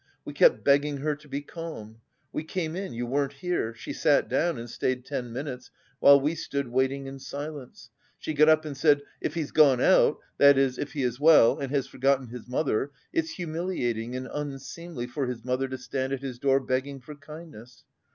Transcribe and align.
We 0.25 0.33
kept 0.33 0.63
begging 0.63 0.97
her 0.97 1.15
to 1.15 1.27
be 1.29 1.41
calm. 1.41 2.01
We 2.33 2.43
came 2.43 2.75
in, 2.75 2.91
you 2.91 3.05
weren't 3.05 3.33
here; 3.33 3.75
she 3.75 3.93
sat 3.93 4.27
down, 4.27 4.57
and 4.57 4.67
stayed 4.67 5.05
ten 5.05 5.31
minutes, 5.31 5.69
while 5.99 6.19
we 6.19 6.33
stood 6.33 6.69
waiting 6.69 7.05
in 7.05 7.19
silence. 7.19 7.91
She 8.17 8.33
got 8.33 8.49
up 8.49 8.65
and 8.65 8.75
said: 8.75 9.03
'If 9.21 9.35
he's 9.35 9.51
gone 9.51 9.79
out, 9.79 10.17
that 10.39 10.57
is, 10.57 10.79
if 10.79 10.93
he 10.93 11.03
is 11.03 11.19
well, 11.19 11.59
and 11.59 11.71
has 11.71 11.85
forgotten 11.85 12.29
his 12.29 12.47
mother, 12.47 12.89
it's 13.13 13.29
humiliating 13.29 14.15
and 14.15 14.27
unseemly 14.33 15.05
for 15.05 15.27
his 15.27 15.45
mother 15.45 15.67
to 15.67 15.77
stand 15.77 16.13
at 16.13 16.21
his 16.23 16.39
door 16.39 16.59
begging 16.59 16.99
for 16.99 17.13
kindness. 17.13 17.83